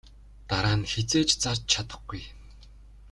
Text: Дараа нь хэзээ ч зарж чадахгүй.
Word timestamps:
Дараа 0.47 0.75
нь 0.79 0.89
хэзээ 0.91 1.23
ч 1.27 1.31
зарж 1.41 1.61
чадахгүй. 1.71 2.21